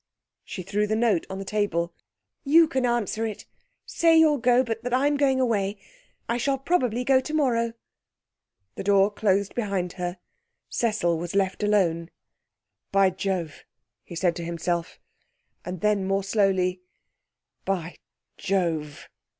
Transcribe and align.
She 0.43 0.63
threw 0.63 0.87
the 0.87 0.95
note 0.95 1.27
on 1.29 1.37
the 1.37 1.45
table. 1.45 1.93
'You 2.43 2.67
can 2.67 2.87
answer 2.87 3.23
it! 3.23 3.45
Say 3.85 4.17
you'll 4.17 4.39
go, 4.39 4.63
but 4.63 4.81
that 4.81 4.95
I 4.95 5.05
am 5.05 5.15
going 5.15 5.39
away. 5.39 5.77
I 6.27 6.37
shall 6.39 6.57
probably 6.57 7.03
go 7.03 7.19
tomorrow.' 7.21 7.73
The 8.73 8.83
door 8.83 9.11
closed 9.11 9.53
behind 9.53 9.93
her. 10.01 10.17
Cecil 10.69 11.19
was 11.19 11.35
left 11.35 11.61
alone. 11.61 12.09
'By 12.91 13.11
Jove!' 13.11 13.63
he 14.03 14.15
said 14.15 14.35
to 14.37 14.43
himself; 14.43 14.97
and 15.63 15.81
then 15.81 16.07
more 16.07 16.23
slowly, 16.23 16.81
'By 17.63 17.97
Jove!' 18.37 19.07